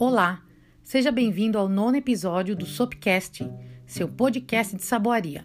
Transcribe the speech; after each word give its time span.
Olá, 0.00 0.40
seja 0.82 1.12
bem-vindo 1.12 1.58
ao 1.58 1.68
nono 1.68 1.94
episódio 1.94 2.56
do 2.56 2.64
Sopcast, 2.64 3.46
seu 3.84 4.08
podcast 4.08 4.74
de 4.74 4.82
saboaria. 4.82 5.44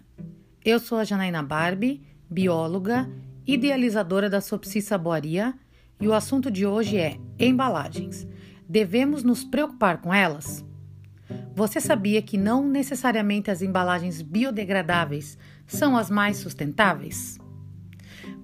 Eu 0.63 0.79
sou 0.79 0.97
a 0.97 1.03
Janaína 1.03 1.43
Barbie, 1.43 2.07
bióloga, 2.29 3.05
idealizadora 3.46 4.29
da 4.29 4.39
Sopsi 4.39 4.81
Saboaria, 4.81 5.53
e 5.99 6.07
o 6.07 6.13
assunto 6.13 6.49
de 6.49 6.65
hoje 6.65 6.96
é 6.96 7.17
embalagens. 7.37 8.26
Devemos 8.65 9.26
nos 9.26 9.44
preocupar 9.44 9.99
com 9.99 10.13
elas? 10.13 10.63
Você 11.53 11.81
sabia 11.81 12.22
que 12.22 12.37
não 12.37 12.65
necessariamente 12.65 13.51
as 13.51 13.62
embalagens 13.62 14.22
biodegradáveis 14.22 15.37
são 15.67 15.97
as 15.97 16.09
mais 16.09 16.38
sustentáveis? 16.38 17.38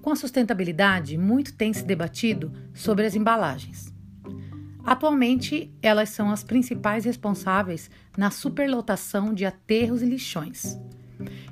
Com 0.02 0.10
a 0.10 0.16
sustentabilidade, 0.16 1.16
muito 1.16 1.54
tem 1.54 1.72
se 1.72 1.86
debatido 1.86 2.52
sobre 2.74 3.06
as 3.06 3.14
embalagens. 3.14 3.91
Atualmente, 4.84 5.72
elas 5.80 6.08
são 6.08 6.30
as 6.30 6.42
principais 6.42 7.04
responsáveis 7.04 7.90
na 8.16 8.30
superlotação 8.30 9.32
de 9.32 9.44
aterros 9.44 10.02
e 10.02 10.06
lixões. 10.06 10.78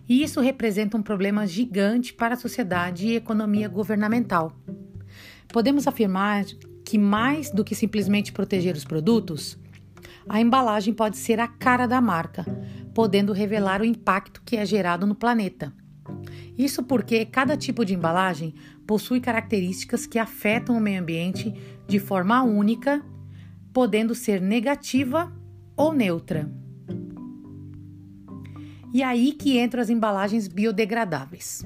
E 0.09 0.23
isso 0.23 0.41
representa 0.41 0.97
um 0.97 1.03
problema 1.03 1.47
gigante 1.47 2.13
para 2.13 2.35
a 2.35 2.39
sociedade 2.39 3.07
e 3.07 3.17
economia 3.17 3.69
governamental. 3.69 4.53
Podemos 5.49 5.87
afirmar 5.87 6.45
que, 6.85 6.99
mais 6.99 7.51
do 7.51 7.65
que 7.65 7.75
simplesmente 7.75 8.33
proteger 8.33 8.75
os 8.75 8.85
produtos, 8.85 9.57
a 10.29 10.41
embalagem 10.41 10.93
pode 10.93 11.17
ser 11.17 11.39
a 11.39 11.47
cara 11.47 11.87
da 11.87 12.01
marca, 12.01 12.45
podendo 12.93 13.33
revelar 13.33 13.81
o 13.81 13.85
impacto 13.85 14.43
que 14.45 14.57
é 14.57 14.67
gerado 14.67 15.07
no 15.07 15.15
planeta. 15.15 15.73
Isso 16.59 16.83
porque 16.83 17.25
cada 17.25 17.57
tipo 17.57 17.85
de 17.85 17.95
embalagem 17.95 18.55
possui 18.87 19.21
características 19.21 20.07
que 20.07 20.19
afetam 20.19 20.77
o 20.77 20.81
meio 20.81 21.01
ambiente 21.01 21.55
de 21.87 21.99
forma 21.99 22.43
única, 22.43 23.03
podendo 23.73 24.15
ser 24.15 24.41
negativa 24.41 25.33
ou 25.77 25.93
neutra. 25.93 26.51
E 28.93 29.03
aí 29.03 29.33
que 29.33 29.61
entram 29.61 29.81
as 29.81 29.91
embalagens 29.91 30.49
biodegradáveis. 30.49 31.65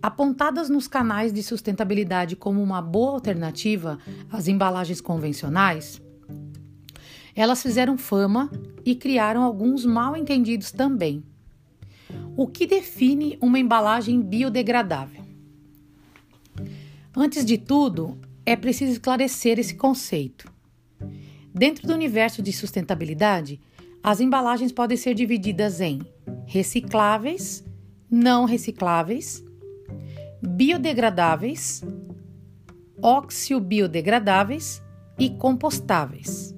Apontadas 0.00 0.68
nos 0.68 0.86
canais 0.86 1.32
de 1.32 1.42
sustentabilidade 1.42 2.36
como 2.36 2.62
uma 2.62 2.80
boa 2.80 3.12
alternativa 3.12 3.98
às 4.30 4.46
embalagens 4.46 5.00
convencionais, 5.00 6.00
elas 7.34 7.60
fizeram 7.60 7.98
fama 7.98 8.50
e 8.84 8.94
criaram 8.94 9.42
alguns 9.42 9.84
mal 9.84 10.16
entendidos 10.16 10.70
também. 10.70 11.22
O 12.36 12.46
que 12.46 12.66
define 12.66 13.36
uma 13.42 13.58
embalagem 13.58 14.22
biodegradável? 14.22 15.24
Antes 17.14 17.44
de 17.44 17.58
tudo, 17.58 18.18
é 18.44 18.54
preciso 18.54 18.92
esclarecer 18.92 19.58
esse 19.58 19.74
conceito. 19.74 20.55
Dentro 21.54 21.86
do 21.86 21.94
universo 21.94 22.42
de 22.42 22.52
sustentabilidade, 22.52 23.60
as 24.02 24.20
embalagens 24.20 24.72
podem 24.72 24.96
ser 24.96 25.14
divididas 25.14 25.80
em 25.80 26.00
recicláveis, 26.46 27.64
não 28.10 28.44
recicláveis, 28.44 29.44
biodegradáveis, 30.42 31.82
oxio-biodegradáveis 33.02 34.82
e 35.18 35.30
compostáveis. 35.30 36.54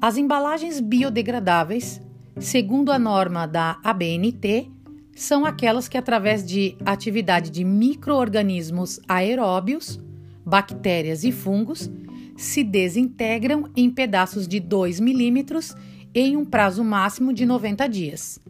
As 0.00 0.16
embalagens 0.16 0.80
biodegradáveis 0.80 2.00
segundo 2.38 2.92
a 2.92 2.98
norma 2.98 3.46
da 3.46 3.78
ABNT, 3.82 4.70
são 5.14 5.46
aquelas 5.46 5.88
que, 5.88 5.96
através 5.96 6.44
de 6.44 6.76
atividade 6.84 7.50
de 7.50 7.64
microorganismos 7.64 9.00
aeróbios, 9.08 9.98
bactérias 10.44 11.24
e 11.24 11.32
fungos, 11.32 11.90
se 12.36 12.62
desintegram 12.62 13.70
em 13.76 13.90
pedaços 13.90 14.46
de 14.46 14.60
2 14.60 15.00
milímetros 15.00 15.74
em 16.14 16.36
um 16.36 16.44
prazo 16.44 16.82
máximo 16.82 17.32
de 17.32 17.44
90 17.44 17.86
dias. 17.88 18.40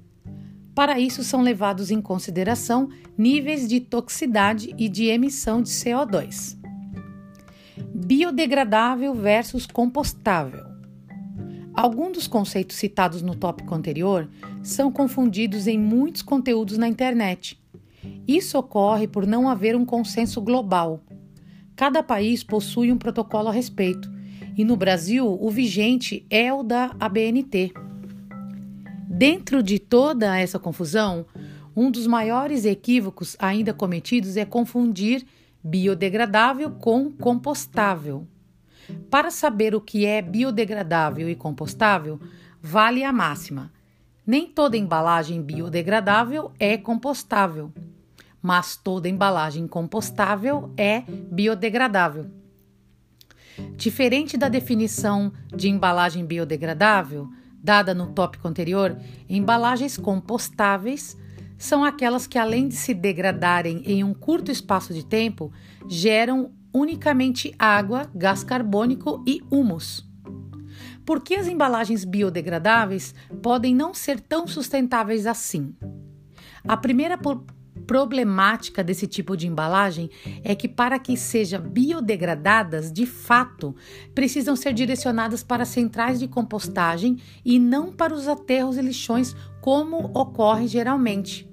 Para 0.74 1.00
isso, 1.00 1.24
são 1.24 1.40
levados 1.40 1.90
em 1.90 2.02
consideração 2.02 2.90
níveis 3.16 3.66
de 3.66 3.80
toxicidade 3.80 4.74
e 4.76 4.88
de 4.88 5.06
emissão 5.06 5.62
de 5.62 5.70
CO2. 5.70 6.56
Biodegradável 7.94 9.14
versus 9.14 9.66
compostável. 9.66 10.66
Alguns 11.72 12.12
dos 12.12 12.26
conceitos 12.26 12.76
citados 12.76 13.22
no 13.22 13.34
tópico 13.34 13.74
anterior 13.74 14.28
são 14.62 14.90
confundidos 14.92 15.66
em 15.66 15.78
muitos 15.78 16.22
conteúdos 16.22 16.78
na 16.78 16.88
internet. 16.88 17.58
Isso 18.26 18.58
ocorre 18.58 19.06
por 19.06 19.26
não 19.26 19.48
haver 19.48 19.76
um 19.76 19.84
consenso 19.84 20.40
global. 20.40 21.00
Cada 21.76 22.02
país 22.02 22.42
possui 22.42 22.90
um 22.90 22.96
protocolo 22.96 23.50
a 23.50 23.52
respeito, 23.52 24.10
e 24.56 24.64
no 24.64 24.76
Brasil 24.76 25.26
o 25.38 25.50
vigente 25.50 26.24
é 26.30 26.50
o 26.50 26.62
da 26.62 26.96
ABNT. 26.98 27.74
Dentro 29.06 29.62
de 29.62 29.78
toda 29.78 30.38
essa 30.38 30.58
confusão, 30.58 31.26
um 31.76 31.90
dos 31.90 32.06
maiores 32.06 32.64
equívocos 32.64 33.36
ainda 33.38 33.74
cometidos 33.74 34.38
é 34.38 34.46
confundir 34.46 35.26
biodegradável 35.62 36.70
com 36.70 37.12
compostável. 37.12 38.26
Para 39.10 39.30
saber 39.30 39.74
o 39.74 39.80
que 39.80 40.06
é 40.06 40.22
biodegradável 40.22 41.28
e 41.28 41.34
compostável, 41.34 42.18
vale 42.62 43.04
a 43.04 43.12
máxima. 43.12 43.70
Nem 44.26 44.46
toda 44.46 44.78
embalagem 44.78 45.42
biodegradável 45.42 46.52
é 46.58 46.78
compostável, 46.78 47.70
mas 48.46 48.76
toda 48.76 49.08
embalagem 49.08 49.66
compostável 49.66 50.72
é 50.76 51.00
biodegradável. 51.00 52.30
Diferente 53.76 54.36
da 54.36 54.48
definição 54.48 55.32
de 55.52 55.68
embalagem 55.68 56.24
biodegradável, 56.24 57.28
dada 57.60 57.92
no 57.92 58.12
tópico 58.12 58.46
anterior, 58.46 58.96
embalagens 59.28 59.98
compostáveis 59.98 61.16
são 61.58 61.82
aquelas 61.82 62.28
que, 62.28 62.38
além 62.38 62.68
de 62.68 62.76
se 62.76 62.94
degradarem 62.94 63.82
em 63.84 64.04
um 64.04 64.14
curto 64.14 64.52
espaço 64.52 64.94
de 64.94 65.04
tempo, 65.04 65.52
geram 65.88 66.52
unicamente 66.72 67.52
água, 67.58 68.08
gás 68.14 68.44
carbônico 68.44 69.24
e 69.26 69.42
humus. 69.50 70.08
Por 71.04 71.20
que 71.20 71.34
as 71.34 71.48
embalagens 71.48 72.04
biodegradáveis 72.04 73.12
podem 73.42 73.74
não 73.74 73.92
ser 73.92 74.20
tão 74.20 74.46
sustentáveis 74.46 75.26
assim? 75.26 75.74
A 76.62 76.76
primeira 76.76 77.18
problemática 77.86 78.82
desse 78.82 79.06
tipo 79.06 79.36
de 79.36 79.46
embalagem 79.46 80.10
é 80.42 80.54
que, 80.54 80.68
para 80.68 80.98
que 80.98 81.16
sejam 81.16 81.62
biodegradadas, 81.62 82.92
de 82.92 83.06
fato, 83.06 83.74
precisam 84.14 84.56
ser 84.56 84.72
direcionadas 84.72 85.42
para 85.42 85.64
centrais 85.64 86.18
de 86.18 86.26
compostagem 86.26 87.18
e 87.44 87.58
não 87.58 87.92
para 87.92 88.14
os 88.14 88.26
aterros 88.26 88.76
e 88.76 88.82
lixões, 88.82 89.36
como 89.60 90.10
ocorre 90.14 90.66
geralmente. 90.66 91.48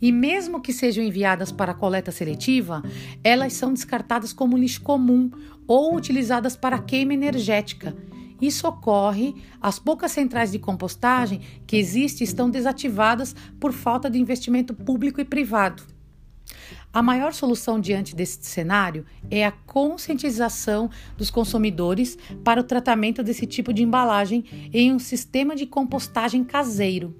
E 0.00 0.10
mesmo 0.10 0.60
que 0.60 0.72
sejam 0.72 1.02
enviadas 1.02 1.52
para 1.52 1.74
coleta 1.74 2.10
seletiva, 2.10 2.82
elas 3.22 3.52
são 3.52 3.72
descartadas 3.72 4.32
como 4.32 4.58
lixo 4.58 4.82
comum 4.82 5.30
ou 5.66 5.94
utilizadas 5.96 6.56
para 6.56 6.78
queima 6.78 7.14
energética. 7.14 7.94
Isso 8.42 8.66
ocorre, 8.66 9.36
as 9.60 9.78
poucas 9.78 10.10
centrais 10.10 10.50
de 10.50 10.58
compostagem 10.58 11.40
que 11.64 11.76
existem 11.76 12.24
estão 12.24 12.50
desativadas 12.50 13.36
por 13.60 13.72
falta 13.72 14.10
de 14.10 14.18
investimento 14.18 14.74
público 14.74 15.20
e 15.20 15.24
privado. 15.24 15.84
A 16.92 17.00
maior 17.00 17.32
solução 17.32 17.78
diante 17.78 18.16
desse 18.16 18.44
cenário 18.44 19.06
é 19.30 19.46
a 19.46 19.52
conscientização 19.52 20.90
dos 21.16 21.30
consumidores 21.30 22.18
para 22.42 22.60
o 22.60 22.64
tratamento 22.64 23.22
desse 23.22 23.46
tipo 23.46 23.72
de 23.72 23.84
embalagem 23.84 24.44
em 24.72 24.92
um 24.92 24.98
sistema 24.98 25.54
de 25.54 25.64
compostagem 25.64 26.42
caseiro. 26.42 27.16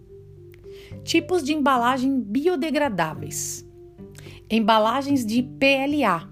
Tipos 1.05 1.45
de 1.45 1.55
embalagem 1.55 2.21
biodegradáveis. 2.21 3.65
Embalagens 4.51 5.25
de 5.25 5.41
PLA. 5.41 6.29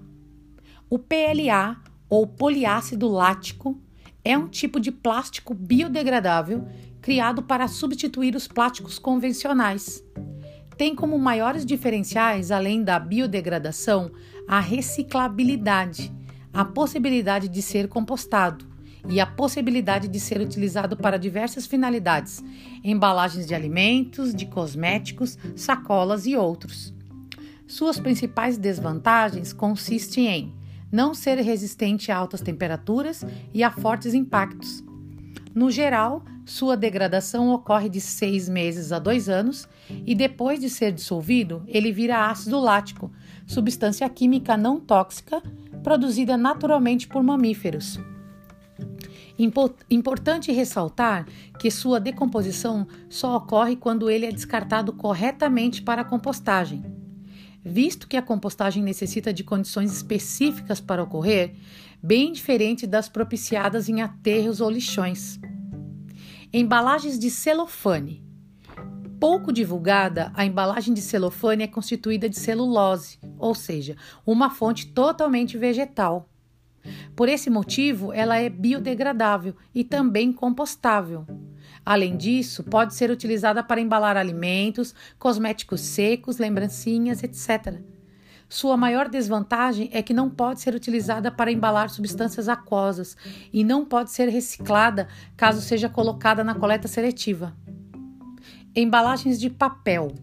O 0.89 0.99
PLA, 0.99 1.81
ou 2.09 2.27
poliácido 2.27 3.07
lático, 3.07 3.81
é 4.23 4.37
um 4.37 4.47
tipo 4.47 4.79
de 4.79 4.91
plástico 4.91 5.53
biodegradável 5.53 6.67
criado 7.01 7.41
para 7.41 7.67
substituir 7.67 8.35
os 8.35 8.47
plásticos 8.47 8.99
convencionais. 8.99 10.03
Tem 10.77 10.95
como 10.95 11.17
maiores 11.17 11.65
diferenciais, 11.65 12.51
além 12.51 12.83
da 12.83 12.99
biodegradação, 12.99 14.11
a 14.47 14.59
reciclabilidade, 14.59 16.11
a 16.53 16.63
possibilidade 16.63 17.47
de 17.47 17.61
ser 17.61 17.87
compostado, 17.87 18.71
e 19.09 19.19
a 19.19 19.25
possibilidade 19.25 20.07
de 20.07 20.19
ser 20.19 20.39
utilizado 20.41 20.95
para 20.95 21.17
diversas 21.17 21.65
finalidades, 21.65 22.43
embalagens 22.83 23.47
de 23.47 23.55
alimentos, 23.55 24.33
de 24.33 24.45
cosméticos, 24.45 25.37
sacolas 25.55 26.25
e 26.25 26.35
outros. 26.35 26.93
Suas 27.65 27.99
principais 27.99 28.57
desvantagens 28.57 29.53
consistem 29.53 30.27
em 30.27 30.53
não 30.91 31.13
ser 31.13 31.35
resistente 31.39 32.11
a 32.11 32.17
altas 32.17 32.41
temperaturas 32.41 33.25
e 33.53 33.63
a 33.63 33.71
fortes 33.71 34.13
impactos. 34.13 34.83
No 35.53 35.69
geral, 35.69 36.23
sua 36.45 36.75
degradação 36.75 37.49
ocorre 37.49 37.89
de 37.89 38.01
seis 38.01 38.49
meses 38.49 38.91
a 38.91 38.99
dois 38.99 39.29
anos 39.29 39.67
e 40.05 40.15
depois 40.15 40.59
de 40.59 40.69
ser 40.69 40.91
dissolvido, 40.91 41.63
ele 41.67 41.91
vira 41.91 42.29
ácido 42.29 42.59
lático, 42.59 43.11
substância 43.45 44.07
química 44.09 44.57
não 44.57 44.79
tóxica 44.79 45.41
produzida 45.83 46.37
naturalmente 46.37 47.07
por 47.07 47.21
mamíferos. 47.23 47.99
Importante 49.89 50.51
ressaltar 50.51 51.25
que 51.59 51.71
sua 51.71 51.99
decomposição 51.99 52.87
só 53.09 53.37
ocorre 53.37 53.75
quando 53.75 54.09
ele 54.09 54.25
é 54.25 54.31
descartado 54.31 54.93
corretamente 54.93 55.81
para 55.81 56.01
a 56.01 56.05
compostagem. 56.05 56.83
Visto 57.63 58.07
que 58.07 58.17
a 58.17 58.21
compostagem 58.21 58.81
necessita 58.81 59.31
de 59.31 59.43
condições 59.43 59.91
específicas 59.91 60.81
para 60.81 61.03
ocorrer, 61.03 61.55
bem 62.01 62.31
diferente 62.31 62.87
das 62.87 63.07
propiciadas 63.07 63.87
em 63.87 64.01
aterros 64.01 64.59
ou 64.59 64.69
lixões. 64.69 65.39
Embalagens 66.51 67.19
de 67.19 67.29
celofane. 67.29 68.23
Pouco 69.19 69.53
divulgada, 69.53 70.31
a 70.33 70.43
embalagem 70.43 70.93
de 70.93 71.01
celofane 71.01 71.63
é 71.63 71.67
constituída 71.67 72.27
de 72.27 72.39
celulose, 72.39 73.19
ou 73.37 73.53
seja, 73.53 73.95
uma 74.25 74.49
fonte 74.49 74.87
totalmente 74.87 75.57
vegetal. 75.57 76.27
Por 77.15 77.29
esse 77.29 77.47
motivo, 77.49 78.11
ela 78.11 78.37
é 78.37 78.49
biodegradável 78.49 79.55
e 79.75 79.83
também 79.83 80.33
compostável. 80.33 81.27
Além 81.85 82.15
disso, 82.15 82.63
pode 82.63 82.93
ser 82.93 83.09
utilizada 83.09 83.63
para 83.63 83.81
embalar 83.81 84.17
alimentos, 84.17 84.93
cosméticos 85.17 85.81
secos, 85.81 86.37
lembrancinhas, 86.37 87.23
etc. 87.23 87.79
Sua 88.47 88.75
maior 88.75 89.09
desvantagem 89.09 89.89
é 89.93 90.01
que 90.01 90.13
não 90.13 90.29
pode 90.29 90.61
ser 90.61 90.75
utilizada 90.75 91.31
para 91.31 91.51
embalar 91.51 91.89
substâncias 91.89 92.49
aquosas 92.49 93.15
e 93.51 93.63
não 93.63 93.85
pode 93.85 94.11
ser 94.11 94.27
reciclada 94.27 95.07
caso 95.37 95.61
seja 95.61 95.89
colocada 95.89 96.43
na 96.43 96.53
coleta 96.53 96.87
seletiva. 96.87 97.55
Embalagens 98.75 99.39
de 99.39 99.49
papel. 99.49 100.13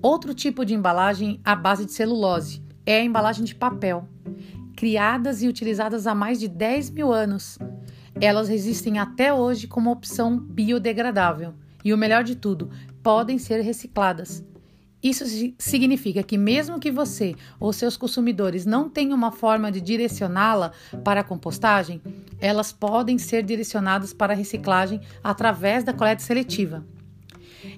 Outro 0.00 0.34
tipo 0.34 0.64
de 0.64 0.74
embalagem 0.74 1.40
à 1.44 1.54
base 1.54 1.84
de 1.84 1.92
celulose 1.92 2.62
é 2.86 2.98
a 3.00 3.04
embalagem 3.04 3.44
de 3.44 3.54
papel 3.54 4.08
criadas 4.74 5.42
e 5.42 5.48
utilizadas 5.48 6.06
há 6.06 6.14
mais 6.14 6.38
de 6.38 6.48
10 6.48 6.90
mil 6.90 7.12
anos. 7.12 7.58
Elas 8.20 8.48
resistem 8.48 8.98
até 8.98 9.32
hoje 9.32 9.66
como 9.66 9.90
opção 9.90 10.38
biodegradável 10.38 11.54
e, 11.84 11.92
o 11.92 11.98
melhor 11.98 12.22
de 12.24 12.36
tudo, 12.36 12.70
podem 13.02 13.38
ser 13.38 13.60
recicladas. 13.60 14.44
Isso 15.02 15.24
significa 15.58 16.22
que, 16.22 16.38
mesmo 16.38 16.80
que 16.80 16.90
você 16.90 17.34
ou 17.60 17.74
seus 17.74 17.94
consumidores 17.94 18.64
não 18.64 18.88
tenham 18.88 19.14
uma 19.14 19.30
forma 19.30 19.70
de 19.70 19.78
direcioná-la 19.78 20.72
para 21.04 21.20
a 21.20 21.24
compostagem, 21.24 22.00
elas 22.40 22.72
podem 22.72 23.18
ser 23.18 23.42
direcionadas 23.42 24.14
para 24.14 24.32
a 24.32 24.36
reciclagem 24.36 25.02
através 25.22 25.84
da 25.84 25.92
coleta 25.92 26.22
seletiva. 26.22 26.86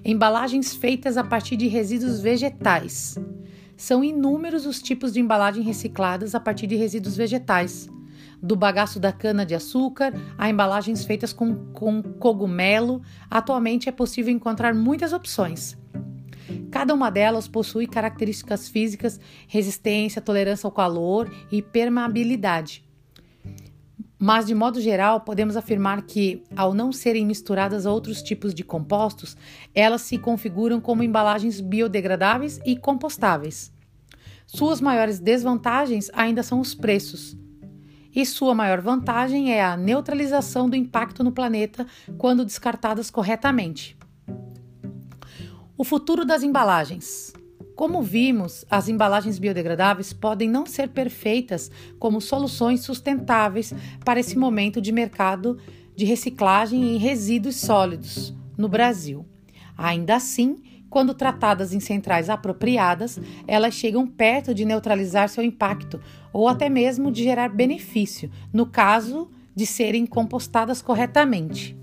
Embalagens 0.05 0.73
feitas 0.73 1.17
a 1.17 1.23
partir 1.23 1.57
de 1.57 1.67
resíduos 1.67 2.21
vegetais. 2.21 3.17
São 3.75 4.01
inúmeros 4.03 4.65
os 4.65 4.81
tipos 4.81 5.11
de 5.11 5.19
embalagem 5.19 5.63
recicladas 5.63 6.33
a 6.33 6.39
partir 6.39 6.65
de 6.65 6.77
resíduos 6.77 7.17
vegetais, 7.17 7.89
do 8.41 8.55
bagaço 8.55 8.99
da 8.99 9.11
cana-de-açúcar 9.11 10.13
a 10.37 10.49
embalagens 10.49 11.05
feitas 11.05 11.33
com, 11.33 11.55
com 11.73 12.01
cogumelo. 12.01 13.01
Atualmente 13.29 13.89
é 13.89 13.91
possível 13.91 14.33
encontrar 14.33 14.73
muitas 14.73 15.13
opções. 15.13 15.77
Cada 16.71 16.93
uma 16.93 17.09
delas 17.09 17.47
possui 17.47 17.87
características 17.87 18.67
físicas, 18.67 19.19
resistência, 19.47 20.21
tolerância 20.21 20.67
ao 20.67 20.71
calor 20.71 21.31
e 21.51 21.61
permeabilidade. 21.61 22.85
Mas, 24.19 24.47
de 24.47 24.55
modo 24.55 24.81
geral, 24.81 25.21
podemos 25.21 25.55
afirmar 25.55 26.01
que, 26.01 26.43
ao 26.55 26.73
não 26.73 26.91
serem 26.91 27.25
misturadas 27.25 27.85
a 27.85 27.91
outros 27.91 28.23
tipos 28.23 28.53
de 28.53 28.63
compostos, 28.63 29.37
elas 29.75 30.01
se 30.01 30.17
configuram 30.17 30.81
como 30.81 31.03
embalagens 31.03 31.61
biodegradáveis 31.61 32.59
e 32.65 32.75
compostáveis. 32.75 33.71
Suas 34.47 34.81
maiores 34.81 35.19
desvantagens 35.19 36.09
ainda 36.13 36.41
são 36.41 36.59
os 36.59 36.73
preços. 36.73 37.37
E 38.17 38.25
sua 38.25 38.55
maior 38.55 38.81
vantagem 38.81 39.53
é 39.53 39.63
a 39.63 39.77
neutralização 39.77 40.67
do 40.67 40.75
impacto 40.75 41.23
no 41.23 41.31
planeta 41.31 41.85
quando 42.17 42.43
descartadas 42.43 43.11
corretamente. 43.11 43.95
O 45.77 45.83
futuro 45.83 46.25
das 46.25 46.41
embalagens. 46.41 47.31
Como 47.75 48.01
vimos, 48.01 48.65
as 48.71 48.89
embalagens 48.89 49.37
biodegradáveis 49.37 50.13
podem 50.13 50.49
não 50.49 50.65
ser 50.65 50.89
perfeitas 50.89 51.69
como 51.99 52.19
soluções 52.19 52.79
sustentáveis 52.79 53.71
para 54.03 54.19
esse 54.19 54.35
momento 54.35 54.81
de 54.81 54.91
mercado 54.91 55.59
de 55.95 56.03
reciclagem 56.03 56.95
em 56.95 56.97
resíduos 56.97 57.57
sólidos 57.57 58.33
no 58.57 58.67
Brasil. 58.67 59.27
Ainda 59.77 60.15
assim, 60.15 60.76
quando 60.89 61.13
tratadas 61.13 61.73
em 61.73 61.79
centrais 61.79 62.29
apropriadas, 62.29 63.19
elas 63.47 63.73
chegam 63.73 64.07
perto 64.07 64.53
de 64.53 64.65
neutralizar 64.65 65.29
seu 65.29 65.43
impacto 65.43 65.99
ou 66.31 66.47
até 66.47 66.69
mesmo 66.69 67.11
de 67.11 67.23
gerar 67.23 67.49
benefício, 67.49 68.31
no 68.53 68.65
caso 68.65 69.29
de 69.55 69.65
serem 69.65 70.05
compostadas 70.05 70.81
corretamente. 70.81 71.75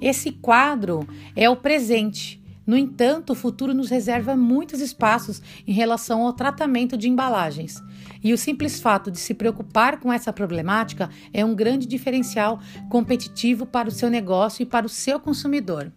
Esse 0.00 0.30
quadro 0.30 1.06
é 1.34 1.48
o 1.48 1.56
presente 1.56 2.42
no 2.66 2.78
entanto, 2.78 3.30
o 3.30 3.34
futuro 3.34 3.74
nos 3.74 3.90
reserva 3.90 4.34
muitos 4.34 4.80
espaços 4.80 5.42
em 5.66 5.72
relação 5.72 6.22
ao 6.22 6.32
tratamento 6.32 6.96
de 6.96 7.08
embalagens. 7.08 7.82
E 8.22 8.32
o 8.32 8.38
simples 8.38 8.80
fato 8.80 9.10
de 9.10 9.18
se 9.18 9.34
preocupar 9.34 10.00
com 10.00 10.10
essa 10.10 10.32
problemática 10.32 11.10
é 11.32 11.44
um 11.44 11.54
grande 11.54 11.86
diferencial 11.86 12.58
competitivo 12.88 13.66
para 13.66 13.88
o 13.88 13.92
seu 13.92 14.08
negócio 14.08 14.62
e 14.62 14.66
para 14.66 14.86
o 14.86 14.88
seu 14.88 15.20
consumidor. 15.20 15.92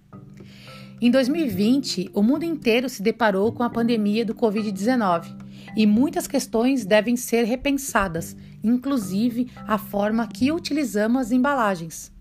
Em 1.00 1.12
2020, 1.12 2.10
o 2.12 2.24
mundo 2.24 2.44
inteiro 2.44 2.90
se 2.90 3.04
deparou 3.04 3.52
com 3.52 3.62
a 3.62 3.70
pandemia 3.70 4.26
do 4.26 4.34
Covid-19 4.34 5.28
e 5.76 5.86
muitas 5.86 6.26
questões 6.26 6.86
devem 6.86 7.16
ser 7.16 7.44
repensadas, 7.44 8.36
inclusive 8.64 9.52
a 9.68 9.78
forma 9.78 10.28
que 10.28 10.52
utilizamos 10.52 11.28
as 11.28 11.32
embalagens. 11.32 12.12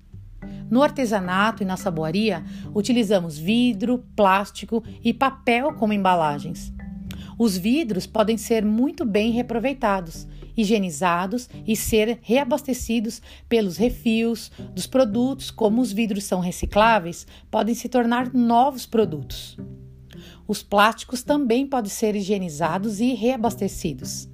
No 0.71 0.83
artesanato 0.83 1.63
e 1.63 1.67
na 1.67 1.79
saboaria, 1.79 2.45
utilizamos 2.75 3.39
vidro, 3.39 4.05
plástico 4.15 4.85
e 5.03 5.15
papel 5.15 5.73
como 5.73 5.95
embalagens. 5.95 6.71
Os 7.39 7.57
vidros 7.57 8.07
podem 8.07 8.37
ser 8.37 8.63
muito 8.63 9.07
bem 9.07 9.31
reaproveitados, 9.31 10.27
higienizados 10.57 11.49
e 11.67 11.77
ser 11.77 12.19
reabastecidos 12.23 13.21
pelos 13.49 13.77
refios 13.77 14.51
dos 14.73 14.87
produtos, 14.87 15.51
como 15.51 15.81
os 15.81 15.93
vidros 15.93 16.25
são 16.25 16.41
recicláveis, 16.41 17.27
podem 17.51 17.75
se 17.75 17.89
tornar 17.89 18.33
novos 18.33 18.87
produtos. 18.87 19.57
Os 20.49 20.63
plásticos 20.63 21.23
também 21.23 21.67
podem 21.67 21.91
ser 21.91 22.15
higienizados 22.15 23.01
e 23.01 23.13
reabastecidos. 23.15 24.29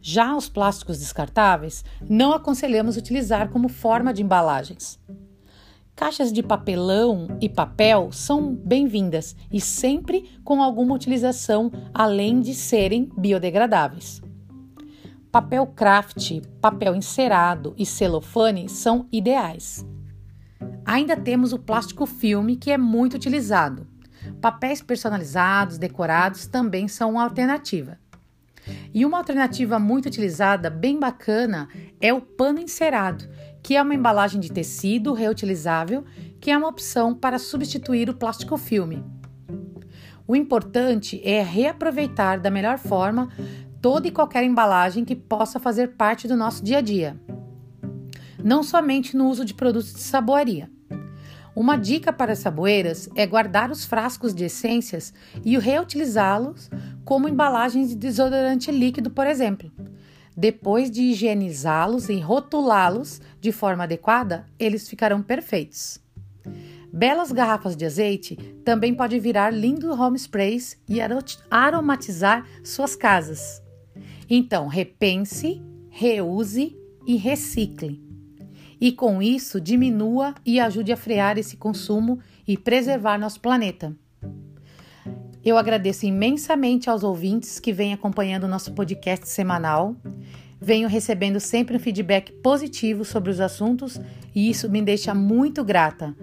Já 0.00 0.36
os 0.36 0.48
plásticos 0.48 0.98
descartáveis, 0.98 1.84
não 2.08 2.32
aconselhamos 2.32 2.96
utilizar 2.96 3.50
como 3.50 3.68
forma 3.68 4.12
de 4.12 4.22
embalagens. 4.22 4.98
Caixas 5.94 6.32
de 6.32 6.44
papelão 6.44 7.36
e 7.40 7.48
papel 7.48 8.12
são 8.12 8.54
bem-vindas 8.54 9.34
e 9.50 9.60
sempre 9.60 10.30
com 10.44 10.62
alguma 10.62 10.94
utilização 10.94 11.72
além 11.92 12.40
de 12.40 12.54
serem 12.54 13.10
biodegradáveis. 13.18 14.22
Papel 15.38 15.68
craft, 15.68 16.40
papel 16.60 16.96
encerado 16.96 17.72
e 17.78 17.86
celofane 17.86 18.68
são 18.68 19.06
ideais. 19.12 19.86
Ainda 20.84 21.16
temos 21.16 21.52
o 21.52 21.60
plástico 21.60 22.06
filme, 22.06 22.56
que 22.56 22.72
é 22.72 22.76
muito 22.76 23.14
utilizado. 23.14 23.86
Papéis 24.40 24.82
personalizados, 24.82 25.78
decorados 25.78 26.48
também 26.48 26.88
são 26.88 27.12
uma 27.12 27.22
alternativa. 27.22 28.00
E 28.92 29.06
uma 29.06 29.18
alternativa 29.18 29.78
muito 29.78 30.06
utilizada, 30.06 30.68
bem 30.68 30.98
bacana, 30.98 31.68
é 32.00 32.12
o 32.12 32.20
pano 32.20 32.58
encerado, 32.58 33.24
que 33.62 33.76
é 33.76 33.80
uma 33.80 33.94
embalagem 33.94 34.40
de 34.40 34.50
tecido 34.50 35.12
reutilizável, 35.12 36.04
que 36.40 36.50
é 36.50 36.58
uma 36.58 36.66
opção 36.66 37.14
para 37.14 37.38
substituir 37.38 38.10
o 38.10 38.14
plástico 38.14 38.56
filme. 38.56 39.04
O 40.26 40.34
importante 40.34 41.22
é 41.24 41.42
reaproveitar 41.42 42.40
da 42.40 42.50
melhor 42.50 42.76
forma 42.76 43.30
toda 43.80 44.08
e 44.08 44.10
qualquer 44.10 44.44
embalagem 44.44 45.04
que 45.04 45.14
possa 45.14 45.58
fazer 45.58 45.94
parte 45.96 46.26
do 46.26 46.36
nosso 46.36 46.64
dia 46.64 46.78
a 46.78 46.80
dia. 46.80 47.16
Não 48.42 48.62
somente 48.62 49.16
no 49.16 49.28
uso 49.28 49.44
de 49.44 49.54
produtos 49.54 49.92
de 49.92 50.00
saboaria. 50.00 50.70
Uma 51.54 51.76
dica 51.76 52.12
para 52.12 52.32
as 52.32 52.38
saboeiras 52.38 53.08
é 53.16 53.26
guardar 53.26 53.70
os 53.70 53.84
frascos 53.84 54.32
de 54.32 54.44
essências 54.44 55.12
e 55.44 55.58
reutilizá-los 55.58 56.70
como 57.04 57.28
embalagens 57.28 57.88
de 57.88 57.96
desodorante 57.96 58.70
líquido, 58.70 59.10
por 59.10 59.26
exemplo. 59.26 59.72
Depois 60.36 60.88
de 60.88 61.02
higienizá-los 61.02 62.08
e 62.08 62.20
rotulá-los 62.20 63.20
de 63.40 63.50
forma 63.50 63.84
adequada, 63.84 64.46
eles 64.56 64.88
ficarão 64.88 65.20
perfeitos. 65.20 65.98
Belas 66.92 67.32
garrafas 67.32 67.76
de 67.76 67.84
azeite 67.84 68.36
também 68.64 68.94
podem 68.94 69.18
virar 69.18 69.50
lindo 69.50 69.90
home 69.90 70.16
sprays 70.16 70.80
e 70.88 71.00
aromatizar 71.50 72.46
suas 72.62 72.94
casas. 72.94 73.60
Então, 74.28 74.66
repense, 74.66 75.62
reuse 75.88 76.76
e 77.06 77.16
recicle. 77.16 78.02
E 78.80 78.92
com 78.92 79.20
isso, 79.20 79.60
diminua 79.60 80.34
e 80.44 80.60
ajude 80.60 80.92
a 80.92 80.96
frear 80.96 81.38
esse 81.38 81.56
consumo 81.56 82.20
e 82.46 82.56
preservar 82.56 83.18
nosso 83.18 83.40
planeta. 83.40 83.96
Eu 85.44 85.56
agradeço 85.56 86.04
imensamente 86.04 86.90
aos 86.90 87.02
ouvintes 87.02 87.58
que 87.58 87.72
vêm 87.72 87.92
acompanhando 87.92 88.44
o 88.44 88.48
nosso 88.48 88.72
podcast 88.72 89.28
semanal. 89.28 89.96
Venho 90.60 90.88
recebendo 90.88 91.40
sempre 91.40 91.76
um 91.76 91.80
feedback 91.80 92.32
positivo 92.32 93.04
sobre 93.04 93.30
os 93.30 93.40
assuntos 93.40 94.00
e 94.34 94.50
isso 94.50 94.68
me 94.68 94.82
deixa 94.82 95.14
muito 95.14 95.64
grata. 95.64 96.14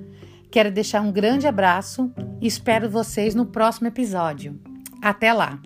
Quero 0.52 0.72
deixar 0.72 1.02
um 1.02 1.12
grande 1.12 1.48
abraço 1.48 2.12
e 2.40 2.48
espero 2.48 2.90
vocês 2.90 3.34
no 3.34 3.46
próximo 3.46 3.88
episódio. 3.88 4.60
Até 5.02 5.34
lá! 5.34 5.60